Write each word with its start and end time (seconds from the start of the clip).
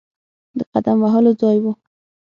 د 0.57 0.59
قدم 0.71 0.97
وهلو 1.03 1.31
لپاره 1.33 1.39
ځای 1.41 1.57
وو. 1.63 1.73